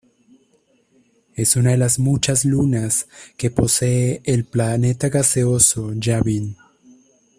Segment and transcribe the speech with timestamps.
[1.35, 3.07] Es una de las muchas lunas
[3.37, 6.57] que posee el planeta gaseoso Yavin.